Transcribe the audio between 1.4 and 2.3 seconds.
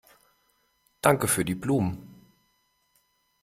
die Blumen.